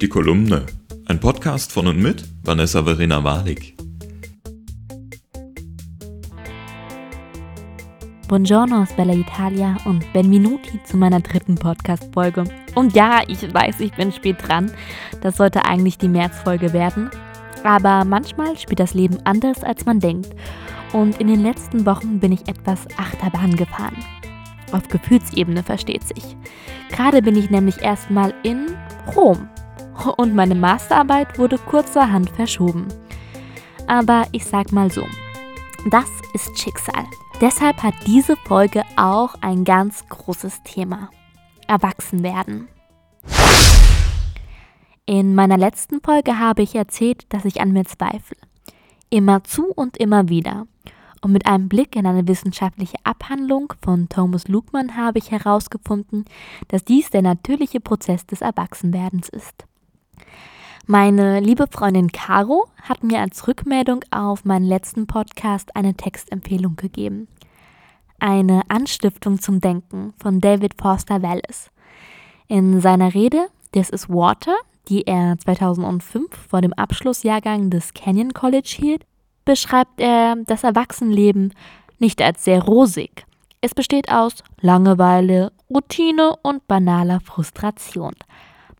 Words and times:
Die 0.00 0.08
Kolumne. 0.08 0.64
Ein 1.06 1.18
Podcast 1.18 1.72
von 1.72 1.88
und 1.88 2.00
mit 2.00 2.22
Vanessa 2.44 2.84
Verena 2.84 3.24
Walik. 3.24 3.76
Buongiorno 8.28 8.82
aus 8.82 8.92
Bella 8.92 9.14
Italia 9.14 9.76
und 9.86 10.04
Benvenuti 10.12 10.80
zu 10.84 10.96
meiner 10.96 11.18
dritten 11.18 11.56
Podcast-Folge. 11.56 12.44
Und 12.76 12.94
ja, 12.94 13.22
ich 13.26 13.52
weiß, 13.52 13.80
ich 13.80 13.92
bin 13.94 14.12
spät 14.12 14.36
dran. 14.46 14.70
Das 15.20 15.36
sollte 15.36 15.64
eigentlich 15.64 15.98
die 15.98 16.08
Märzfolge 16.08 16.72
werden. 16.72 17.10
Aber 17.64 18.04
manchmal 18.04 18.56
spielt 18.56 18.78
das 18.78 18.94
Leben 18.94 19.18
anders, 19.24 19.64
als 19.64 19.84
man 19.84 19.98
denkt. 19.98 20.30
Und 20.92 21.20
in 21.20 21.26
den 21.26 21.42
letzten 21.42 21.86
Wochen 21.86 22.20
bin 22.20 22.30
ich 22.30 22.46
etwas 22.46 22.86
Achterbahn 22.96 23.56
gefahren. 23.56 23.96
Auf 24.70 24.86
Gefühlsebene 24.86 25.64
versteht 25.64 26.06
sich. 26.06 26.36
Gerade 26.88 27.20
bin 27.20 27.34
ich 27.34 27.50
nämlich 27.50 27.82
erstmal 27.82 28.32
in 28.44 28.76
Rom. 29.16 29.48
Und 30.16 30.34
meine 30.34 30.54
Masterarbeit 30.54 31.38
wurde 31.38 31.58
kurzerhand 31.58 32.30
verschoben. 32.30 32.86
Aber 33.86 34.26
ich 34.32 34.44
sag 34.44 34.72
mal 34.72 34.90
so, 34.90 35.04
das 35.90 36.08
ist 36.34 36.58
Schicksal. 36.58 37.04
Deshalb 37.40 37.82
hat 37.82 37.94
diese 38.06 38.36
Folge 38.36 38.82
auch 38.96 39.34
ein 39.40 39.64
ganz 39.64 40.06
großes 40.08 40.62
Thema. 40.64 41.10
Erwachsenwerden. 41.66 42.68
In 45.06 45.34
meiner 45.34 45.56
letzten 45.56 46.00
Folge 46.00 46.38
habe 46.38 46.62
ich 46.62 46.74
erzählt, 46.74 47.26
dass 47.32 47.44
ich 47.44 47.60
an 47.60 47.72
mir 47.72 47.84
zweifle. 47.84 48.36
Immer 49.10 49.44
zu 49.44 49.66
und 49.66 49.96
immer 49.96 50.28
wieder. 50.28 50.66
Und 51.22 51.32
mit 51.32 51.46
einem 51.46 51.68
Blick 51.68 51.96
in 51.96 52.06
eine 52.06 52.28
wissenschaftliche 52.28 52.96
Abhandlung 53.04 53.72
von 53.82 54.08
Thomas 54.08 54.48
Lugmann 54.48 54.96
habe 54.96 55.18
ich 55.18 55.30
herausgefunden, 55.30 56.24
dass 56.68 56.84
dies 56.84 57.10
der 57.10 57.22
natürliche 57.22 57.80
Prozess 57.80 58.26
des 58.26 58.40
Erwachsenwerdens 58.40 59.28
ist. 59.28 59.67
Meine 60.90 61.40
liebe 61.40 61.66
Freundin 61.70 62.10
Caro 62.12 62.66
hat 62.80 63.04
mir 63.04 63.20
als 63.20 63.46
Rückmeldung 63.46 64.00
auf 64.10 64.46
meinen 64.46 64.64
letzten 64.64 65.06
Podcast 65.06 65.76
eine 65.76 65.92
Textempfehlung 65.92 66.76
gegeben. 66.76 67.28
Eine 68.18 68.62
Anstiftung 68.68 69.38
zum 69.38 69.60
Denken 69.60 70.14
von 70.18 70.40
David 70.40 70.72
Foster 70.80 71.20
Wallace. 71.20 71.70
In 72.46 72.80
seiner 72.80 73.12
Rede 73.12 73.48
This 73.72 73.90
is 73.90 74.08
Water, 74.08 74.56
die 74.88 75.06
er 75.06 75.36
2005 75.36 76.34
vor 76.48 76.62
dem 76.62 76.72
Abschlussjahrgang 76.72 77.68
des 77.68 77.92
Canyon 77.92 78.32
College 78.32 78.74
hielt, 78.74 79.04
beschreibt 79.44 80.00
er 80.00 80.36
das 80.46 80.64
Erwachsenenleben 80.64 81.52
nicht 81.98 82.22
als 82.22 82.44
sehr 82.44 82.62
rosig. 82.62 83.26
Es 83.60 83.74
besteht 83.74 84.10
aus 84.10 84.42
Langeweile, 84.62 85.52
Routine 85.68 86.34
und 86.40 86.66
banaler 86.66 87.20
Frustration. 87.20 88.14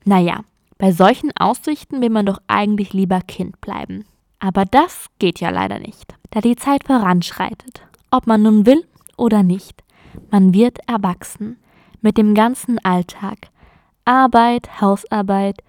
Naja, 0.06 0.41
bei 0.78 0.92
solchen 0.92 1.30
Aussichten 1.36 2.00
will 2.00 2.10
man 2.10 2.26
doch 2.26 2.40
eigentlich 2.46 2.92
lieber 2.92 3.20
Kind 3.20 3.60
bleiben. 3.60 4.04
Aber 4.38 4.64
das 4.64 5.06
geht 5.18 5.40
ja 5.40 5.50
leider 5.50 5.80
nicht, 5.80 6.14
da 6.30 6.40
die 6.40 6.56
Zeit 6.56 6.84
voranschreitet. 6.84 7.82
Ob 8.10 8.26
man 8.26 8.42
nun 8.42 8.64
will 8.64 8.84
oder 9.16 9.42
nicht. 9.42 9.82
Man 10.30 10.54
wird 10.54 10.78
erwachsen. 10.86 11.58
Mit 12.00 12.16
dem 12.16 12.34
ganzen 12.34 12.78
Alltag. 12.84 13.50
Arbeit, 14.04 14.80
Hausarbeit, 14.80 15.62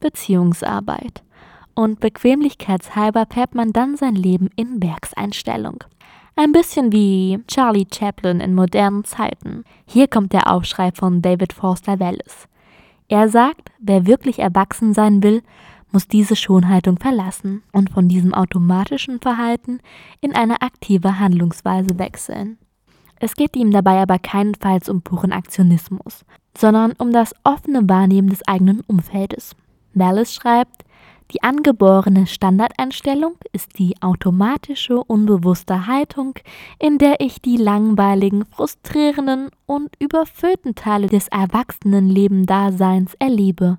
Beziehungsarbeit 0.00 1.22
und 1.78 2.00
bequemlichkeitshalber 2.00 3.26
färbt 3.30 3.54
man 3.54 3.72
dann 3.72 3.96
sein 3.96 4.16
Leben 4.16 4.50
in 4.56 4.82
Werkseinstellung. 4.82 5.84
Ein 6.34 6.50
bisschen 6.50 6.90
wie 6.90 7.38
Charlie 7.46 7.86
Chaplin 7.92 8.40
in 8.40 8.54
modernen 8.54 9.04
Zeiten. 9.04 9.62
Hier 9.86 10.08
kommt 10.08 10.32
der 10.32 10.50
Aufschrei 10.50 10.90
von 10.92 11.22
David 11.22 11.52
Forster 11.52 12.00
Wallace. 12.00 12.48
Er 13.08 13.28
sagt, 13.28 13.70
wer 13.78 14.06
wirklich 14.06 14.38
erwachsen 14.38 14.92
sein 14.92 15.22
will, 15.22 15.42
muss 15.90 16.08
diese 16.08 16.36
Schonhaltung 16.36 16.98
verlassen 16.98 17.62
und 17.72 17.90
von 17.90 18.08
diesem 18.08 18.34
automatischen 18.34 19.20
Verhalten 19.20 19.80
in 20.20 20.34
eine 20.34 20.60
aktive 20.60 21.18
Handlungsweise 21.18 21.98
wechseln. 21.98 22.58
Es 23.20 23.34
geht 23.34 23.56
ihm 23.56 23.70
dabei 23.70 24.00
aber 24.02 24.18
keinenfalls 24.18 24.88
um 24.88 25.02
puren 25.02 25.32
Aktionismus, 25.32 26.24
sondern 26.56 26.92
um 26.98 27.12
das 27.12 27.34
offene 27.44 27.88
Wahrnehmen 27.88 28.28
des 28.28 28.46
eigenen 28.46 28.80
Umfeldes. 28.80 29.56
Wallace 29.94 30.34
schreibt, 30.34 30.84
die 31.30 31.42
angeborene 31.42 32.26
Standardeinstellung 32.26 33.34
ist 33.52 33.78
die 33.78 34.00
automatische, 34.00 34.96
unbewusste 35.04 35.86
Haltung, 35.86 36.34
in 36.78 36.96
der 36.96 37.20
ich 37.20 37.42
die 37.42 37.58
langweiligen, 37.58 38.46
frustrierenden 38.46 39.50
und 39.66 39.90
überfüllten 39.98 40.74
Teile 40.74 41.06
des 41.06 41.28
Erwachsenenleben-Daseins 41.28 43.12
erlebe, 43.18 43.76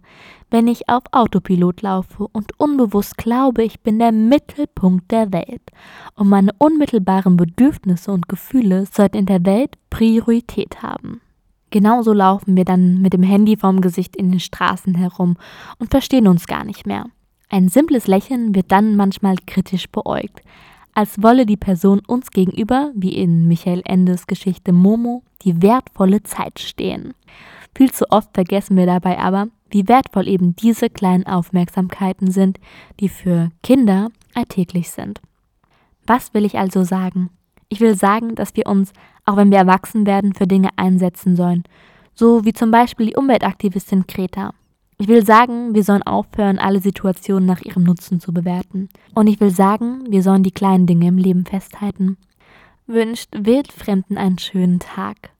wenn 0.52 0.68
ich 0.68 0.90
auf 0.90 1.04
Autopilot 1.12 1.82
laufe 1.82 2.28
und 2.32 2.60
unbewusst 2.60 3.18
glaube, 3.18 3.64
ich 3.64 3.80
bin 3.80 3.98
der 3.98 4.12
Mittelpunkt 4.12 5.10
der 5.10 5.34
Welt 5.34 5.72
und 6.16 6.30
meine 6.30 6.52
unmittelbaren 6.60 7.36
Bedürfnisse 7.36 8.12
und 8.12 8.30
Gefühle 8.30 8.86
sollten 8.86 9.18
in 9.18 9.26
der 9.26 9.44
Welt 9.46 9.74
Priorität 9.90 10.84
haben. 10.84 11.22
Genauso 11.72 12.14
laufen 12.14 12.56
wir 12.56 12.66
dann 12.66 13.02
mit 13.02 13.14
dem 13.14 13.24
Handy 13.24 13.58
vorm 13.58 13.82
Gesicht 13.82 14.16
in 14.16 14.32
den 14.32 14.40
Straßen 14.40 14.96
herum 14.96 15.38
und 15.78 15.92
verstehen 15.92 16.28
uns 16.28 16.48
gar 16.48 16.64
nicht 16.64 16.86
mehr. 16.88 17.06
Ein 17.50 17.68
simples 17.68 18.06
Lächeln 18.06 18.54
wird 18.54 18.72
dann 18.72 18.96
manchmal 18.96 19.36
kritisch 19.48 19.90
beäugt, 19.90 20.42
als 20.94 21.22
wolle 21.24 21.48
die 21.48 21.58
Person 21.58 22.00
uns 22.06 22.30
gegenüber, 22.30 22.92
wie 22.94 23.16
in 23.16 23.48
Michael 23.48 23.82
Endes 23.86 24.28
Geschichte 24.28 24.72
Momo, 24.72 25.24
die 25.42 25.62
wertvolle 25.64 26.22
Zeit 26.22 26.60
stehen. 26.60 27.16
Viel 27.76 27.92
zu 27.92 28.06
oft 28.12 28.30
vergessen 28.34 28.78
wir 28.78 28.86
dabei 28.86 29.18
aber, 29.18 29.48
wie 29.72 29.88
wertvoll 29.88 30.28
eben 30.28 30.56
diese 30.56 30.90
kleinen 30.90 31.26
Aufmerksamkeiten 31.26 32.30
sind, 32.32 32.60
die 33.00 33.10
für 33.10 33.52
Kinder 33.64 34.10
alltäglich 34.36 34.92
sind. 34.92 35.22
Was 36.06 36.34
will 36.34 36.46
ich 36.46 36.58
also 36.58 36.84
sagen? 36.84 37.30
Ich 37.68 37.80
will 37.80 37.96
sagen, 37.96 38.36
dass 38.36 38.56
wir 38.56 38.68
uns, 38.68 38.92
auch 39.26 39.38
wenn 39.38 39.52
wir 39.52 39.60
erwachsen 39.60 40.06
werden, 40.06 40.34
für 40.34 40.48
Dinge 40.48 40.70
einsetzen 40.76 41.36
sollen, 41.36 41.64
so 42.14 42.46
wie 42.46 42.54
zum 42.54 42.72
Beispiel 42.72 43.08
die 43.08 43.16
Umweltaktivistin 43.16 44.06
Greta. 44.08 44.54
Ich 45.02 45.08
will 45.08 45.26
sagen, 45.26 45.74
wir 45.74 45.86
sollen 45.86 46.04
aufhören, 46.04 46.60
alle 46.60 46.82
Situationen 46.82 47.46
nach 47.46 47.62
ihrem 47.62 47.84
Nutzen 47.84 48.20
zu 48.20 48.34
bewerten. 48.34 48.90
Und 49.16 49.28
ich 49.28 49.40
will 49.40 49.50
sagen, 49.50 50.04
wir 50.10 50.22
sollen 50.22 50.44
die 50.44 50.52
kleinen 50.52 50.88
Dinge 50.88 51.08
im 51.08 51.18
Leben 51.18 51.46
festhalten. 51.46 52.18
Wünscht 52.86 53.30
Wildfremden 53.32 54.18
einen 54.18 54.40
schönen 54.40 54.80
Tag. 54.80 55.32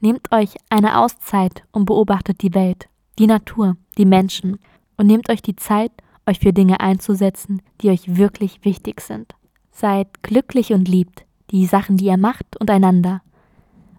Nehmt 0.00 0.32
euch 0.32 0.56
eine 0.68 0.98
Auszeit 0.98 1.62
und 1.70 1.84
beobachtet 1.84 2.42
die 2.42 2.54
Welt, 2.54 2.88
die 3.20 3.28
Natur, 3.28 3.76
die 3.96 4.04
Menschen 4.04 4.58
und 4.96 5.06
nehmt 5.06 5.30
euch 5.30 5.42
die 5.42 5.56
Zeit, 5.56 5.92
euch 6.26 6.40
für 6.40 6.52
Dinge 6.52 6.80
einzusetzen, 6.80 7.62
die 7.80 7.90
euch 7.90 8.16
wirklich 8.16 8.64
wichtig 8.64 9.00
sind. 9.00 9.36
Seid 9.70 10.24
glücklich 10.24 10.72
und 10.72 10.88
liebt 10.88 11.24
die 11.52 11.66
Sachen, 11.66 11.98
die 11.98 12.06
ihr 12.06 12.16
macht 12.16 12.56
und 12.60 12.68
einander. 12.68 13.22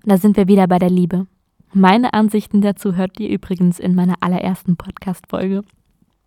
Und 0.03 0.11
da 0.11 0.17
sind 0.17 0.35
wir 0.35 0.49
wieder 0.49 0.67
bei 0.67 0.77
der 0.77 0.89
Liebe. 0.89 1.25
Meine 1.73 2.15
Ansichten 2.15 2.61
dazu 2.61 2.95
hört 2.95 3.19
ihr 3.19 3.29
übrigens 3.29 3.77
in 3.77 3.93
meiner 3.93 4.15
allerersten 4.21 4.75
Podcast-Folge. 4.75 5.63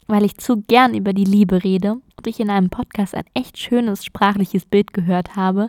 Weil 0.07 0.25
ich 0.25 0.37
zu 0.37 0.63
gern 0.63 0.95
über 0.95 1.13
die 1.13 1.25
Liebe 1.25 1.65
rede 1.65 1.95
und 1.95 2.27
ich 2.27 2.39
in 2.39 2.49
einem 2.49 2.71
Podcast 2.71 3.13
ein 3.17 3.25
echt 3.35 3.59
schönes 3.59 4.05
sprachliches 4.05 4.67
Bild 4.67 4.93
gehört 4.93 5.35
habe, 5.35 5.69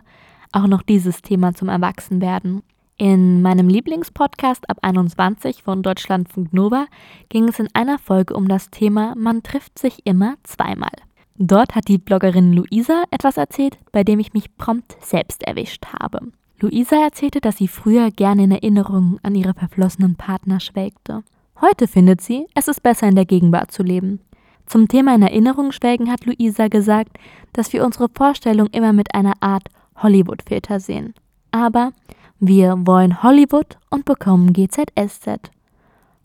auch 0.52 0.68
noch 0.68 0.82
dieses 0.82 1.22
Thema 1.22 1.54
zum 1.54 1.68
Erwachsenwerden. 1.68 2.62
In 2.98 3.42
meinem 3.42 3.68
Lieblingspodcast 3.68 4.70
ab 4.70 4.78
21 4.82 5.64
von 5.64 5.82
Deutschlandfunk 5.82 6.52
Nova 6.52 6.86
ging 7.28 7.48
es 7.48 7.58
in 7.58 7.68
einer 7.74 7.98
Folge 7.98 8.34
um 8.34 8.46
das 8.46 8.70
Thema 8.70 9.14
Man 9.16 9.42
trifft 9.42 9.80
sich 9.80 10.06
immer 10.06 10.36
zweimal. 10.44 10.92
Dort 11.36 11.74
hat 11.74 11.88
die 11.88 11.98
Bloggerin 11.98 12.52
Luisa 12.52 13.02
etwas 13.10 13.38
erzählt, 13.38 13.78
bei 13.90 14.04
dem 14.04 14.20
ich 14.20 14.34
mich 14.34 14.56
prompt 14.56 14.96
selbst 15.00 15.42
erwischt 15.42 15.86
habe. 15.98 16.20
Luisa 16.64 16.96
erzählte, 16.96 17.42
dass 17.42 17.58
sie 17.58 17.68
früher 17.68 18.10
gerne 18.10 18.44
in 18.44 18.50
Erinnerungen 18.50 19.20
an 19.22 19.34
ihre 19.34 19.52
verflossenen 19.52 20.16
Partner 20.16 20.60
schwelgte. 20.60 21.22
Heute 21.60 21.86
findet 21.86 22.22
sie, 22.22 22.46
es 22.54 22.68
ist 22.68 22.82
besser 22.82 23.06
in 23.06 23.16
der 23.16 23.26
Gegenwart 23.26 23.70
zu 23.70 23.82
leben. 23.82 24.20
Zum 24.66 24.88
Thema 24.88 25.14
in 25.14 25.20
Erinnerung 25.20 25.72
schwelgen 25.72 26.10
hat 26.10 26.24
Luisa 26.24 26.68
gesagt, 26.68 27.18
dass 27.52 27.74
wir 27.74 27.84
unsere 27.84 28.08
Vorstellung 28.08 28.68
immer 28.68 28.94
mit 28.94 29.14
einer 29.14 29.34
Art 29.40 29.68
Hollywood-Filter 29.96 30.80
sehen. 30.80 31.12
Aber 31.50 31.92
wir 32.40 32.74
wollen 32.86 33.22
Hollywood 33.22 33.76
und 33.90 34.06
bekommen 34.06 34.54
GZSZ. 34.54 35.50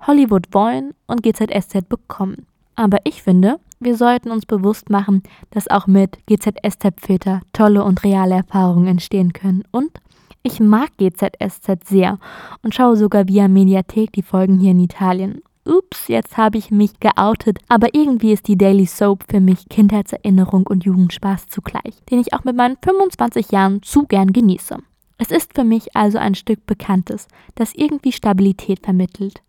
Hollywood 0.08 0.54
wollen 0.54 0.94
und 1.06 1.22
GZSZ 1.22 1.90
bekommen. 1.90 2.46
Aber 2.78 3.00
ich 3.04 3.24
finde, 3.24 3.60
wir 3.82 3.98
sollten 3.98 4.32
uns 4.32 4.46
bewusst 4.46 4.90
machen, 4.90 5.22
dass 5.52 5.70
auch 5.70 5.86
mit 5.86 6.26
GZSZ-Filter 6.28 7.42
tolle 7.52 7.84
und 7.84 8.06
reale 8.06 8.36
Erfahrungen 8.36 8.88
entstehen 8.88 9.34
können 9.34 9.66
und 9.72 10.00
ich 10.44 10.60
mag 10.60 10.92
GZSZ 10.98 11.88
sehr 11.88 12.20
und 12.64 12.74
schaue 12.74 12.96
sogar 12.96 13.28
via 13.28 13.48
Mediathek 13.48 14.12
die 14.14 14.24
Folgen 14.24 14.60
hier 14.60 14.72
in 14.72 14.80
Italien. 14.80 15.42
Ups, 15.66 16.08
jetzt 16.08 16.38
habe 16.38 16.58
ich 16.58 16.72
mich 16.72 17.00
geoutet, 17.00 17.60
aber 17.68 17.94
irgendwie 17.94 18.32
ist 18.32 18.48
die 18.48 18.58
Daily 18.58 18.86
Soap 18.86 19.26
für 19.30 19.40
mich 19.40 19.70
Kindheitserinnerung 19.70 20.66
und 20.66 20.86
Jugendspaß 20.86 21.48
zugleich, 21.48 22.04
den 22.10 22.20
ich 22.20 22.34
auch 22.34 22.44
mit 22.44 22.56
meinen 22.56 22.78
25 22.84 23.52
Jahren 23.52 23.84
zu 23.84 24.06
gern 24.06 24.34
genieße. 24.34 24.78
Es 25.18 25.32
ist 25.32 25.54
für 25.54 25.66
mich 25.66 25.96
also 25.96 26.18
ein 26.18 26.34
Stück 26.34 26.66
Bekanntes, 26.66 27.28
das 27.56 27.76
irgendwie 27.76 28.14
Stabilität 28.14 28.80
vermittelt. 28.84 29.42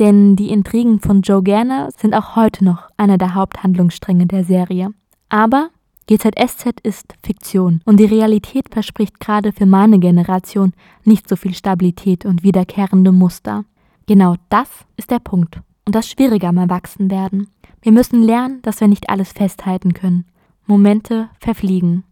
Denn 0.00 0.34
die 0.34 0.50
Intrigen 0.50 1.00
von 1.00 1.22
Joe 1.22 1.42
Gerner 1.42 1.90
sind 1.96 2.14
auch 2.14 2.34
heute 2.34 2.64
noch 2.64 2.88
einer 2.96 3.16
der 3.16 3.34
Haupthandlungsstränge 3.34 4.26
der 4.26 4.44
Serie. 4.44 4.90
Aber 5.28 5.70
GZSZ 6.06 6.80
ist 6.82 7.14
Fiktion 7.22 7.80
und 7.86 7.98
die 7.98 8.04
Realität 8.04 8.66
verspricht 8.70 9.20
gerade 9.20 9.52
für 9.52 9.64
meine 9.64 9.98
Generation 9.98 10.74
nicht 11.04 11.28
so 11.28 11.36
viel 11.36 11.54
Stabilität 11.54 12.26
und 12.26 12.42
wiederkehrende 12.42 13.10
Muster. 13.10 13.64
Genau 14.06 14.36
das 14.50 14.68
ist 14.98 15.10
der 15.10 15.18
Punkt 15.18 15.60
und 15.86 15.94
das 15.94 16.08
Schwierige 16.08 16.48
am 16.48 16.58
Erwachsenwerden. 16.58 17.48
Wir 17.80 17.92
müssen 17.92 18.22
lernen, 18.22 18.60
dass 18.60 18.80
wir 18.80 18.88
nicht 18.88 19.08
alles 19.08 19.32
festhalten 19.32 19.94
können. 19.94 20.26
Momente 20.66 21.30
verfliegen. 21.40 22.04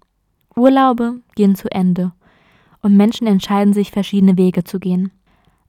Urlaube 0.56 1.20
gehen 1.34 1.54
zu 1.54 1.70
Ende 1.70 2.12
und 2.80 2.96
Menschen 2.96 3.26
entscheiden 3.26 3.74
sich, 3.74 3.90
verschiedene 3.90 4.38
Wege 4.38 4.64
zu 4.64 4.80
gehen. 4.80 5.10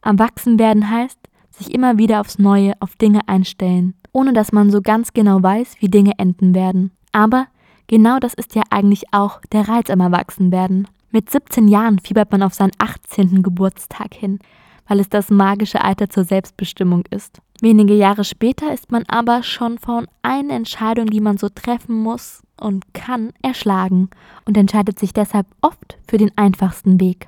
Erwachsenwerden 0.01 0.89
heißt, 0.89 1.19
sich 1.51 1.73
immer 1.73 1.97
wieder 1.97 2.21
aufs 2.21 2.39
Neue 2.39 2.73
auf 2.79 2.95
Dinge 2.95 3.27
einstellen, 3.27 3.95
ohne 4.13 4.31
dass 4.31 4.53
man 4.53 4.71
so 4.71 4.81
ganz 4.81 5.13
genau 5.13 5.43
weiß, 5.43 5.75
wie 5.79 5.89
Dinge 5.89 6.13
enden 6.17 6.55
werden. 6.55 6.91
Aber 7.11 7.47
genau 7.87 8.19
das 8.19 8.33
ist 8.33 8.55
ja 8.55 8.63
eigentlich 8.69 9.13
auch 9.13 9.41
der 9.51 9.67
Reiz 9.67 9.89
am 9.89 9.99
Erwachsenwerden. 9.99 10.87
Mit 11.11 11.29
17 11.29 11.67
Jahren 11.67 11.99
fiebert 11.99 12.31
man 12.31 12.43
auf 12.43 12.53
seinen 12.53 12.71
18. 12.77 13.43
Geburtstag 13.43 14.13
hin, 14.13 14.39
weil 14.87 14.99
es 14.99 15.09
das 15.09 15.29
magische 15.29 15.83
Alter 15.83 16.09
zur 16.09 16.23
Selbstbestimmung 16.23 17.03
ist. 17.11 17.39
Wenige 17.61 17.93
Jahre 17.93 18.23
später 18.23 18.73
ist 18.73 18.91
man 18.91 19.03
aber 19.07 19.43
schon 19.43 19.77
von 19.77 20.07
einer 20.21 20.55
Entscheidung, 20.55 21.05
die 21.05 21.21
man 21.21 21.37
so 21.37 21.49
treffen 21.49 21.95
muss 21.95 22.41
und 22.59 22.93
kann, 22.93 23.31
erschlagen 23.41 24.09
und 24.45 24.57
entscheidet 24.57 24.99
sich 24.99 25.13
deshalb 25.13 25.47
oft 25.61 25.97
für 26.07 26.17
den 26.17 26.31
einfachsten 26.35 26.99
Weg. 26.99 27.27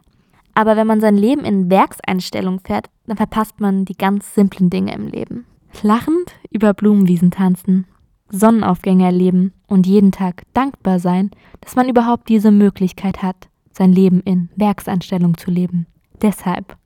Aber 0.56 0.76
wenn 0.78 0.88
man 0.88 1.02
sein 1.02 1.16
Leben 1.16 1.46
in 1.46 1.70
Werkseinstellung 1.70 2.62
fährt, 2.62 2.90
dann 3.08 3.18
verpasst 3.18 3.60
man 3.60 3.86
die 3.86 3.98
ganz 3.98 4.34
simplen 4.34 4.70
Dinge 4.70 4.94
im 4.94 5.08
Leben. 5.08 5.46
Lachend 5.84 6.34
über 6.50 6.74
Blumenwiesen 6.74 7.32
tanzen, 7.32 7.86
Sonnenaufgänge 8.30 9.06
erleben 9.06 9.54
und 9.68 9.88
jeden 9.88 10.12
Tag 10.12 10.44
dankbar 10.54 11.00
sein, 11.00 11.32
dass 11.62 11.76
man 11.76 11.90
überhaupt 11.90 12.30
diese 12.30 12.52
Möglichkeit 12.52 13.22
hat, 13.22 13.50
sein 13.72 13.92
Leben 13.92 14.22
in 14.22 14.50
Werkseinstellung 14.56 15.38
zu 15.38 15.52
leben. 15.52 15.86
Deshalb 16.22 16.78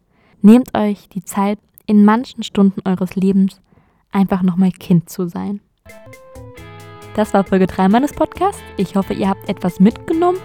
nehmt 0.42 0.76
euch 0.78 1.10
die 1.10 1.24
Zeit, 1.24 1.60
in 1.86 2.06
manchen 2.06 2.44
Stunden 2.44 2.82
eures 2.86 3.16
Lebens 3.16 3.62
einfach 4.12 4.44
nochmal 4.44 4.72
Kind 4.72 5.10
zu 5.10 5.28
sein. 5.28 5.60
Das 7.16 7.34
war 7.34 7.44
Folge 7.44 7.68
3 7.68 7.90
meines 7.90 8.14
Podcasts. 8.14 8.62
Ich 8.78 8.96
hoffe, 8.96 9.14
ihr 9.14 9.28
habt 9.28 9.50
etwas 9.50 9.80
mitgenommen 9.80 10.38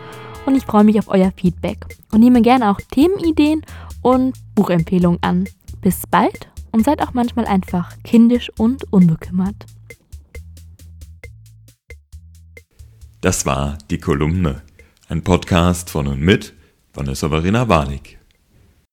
und 0.46 0.56
ich 0.56 0.64
freue 0.64 0.84
mich 0.84 0.98
auf 0.98 1.08
euer 1.08 1.32
Feedback 1.36 1.86
und 2.12 2.20
nehme 2.20 2.42
gerne 2.42 2.70
auch 2.70 2.80
Themenideen 2.80 3.62
und 4.02 4.36
Buchempfehlungen 4.54 5.22
an. 5.22 5.44
Bis 5.80 6.06
bald 6.10 6.48
und 6.72 6.84
seid 6.84 7.02
auch 7.02 7.12
manchmal 7.12 7.44
einfach 7.44 7.92
kindisch 8.04 8.50
und 8.58 8.90
unbekümmert. 8.92 9.66
Das 13.24 13.46
war 13.46 13.78
die 13.88 13.96
Kolumne, 13.96 14.60
ein 15.08 15.24
Podcast 15.24 15.88
von 15.88 16.08
und 16.08 16.20
mit 16.20 16.52
Vanessa 16.92 17.30
Verena 17.30 17.66
Warnig. 17.70 18.18